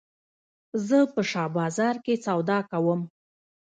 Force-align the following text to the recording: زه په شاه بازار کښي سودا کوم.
زه 0.87 0.97
په 1.13 1.21
شاه 1.31 1.49
بازار 1.57 1.95
کښي 2.03 2.15
سودا 2.25 2.59
کوم. 2.71 3.01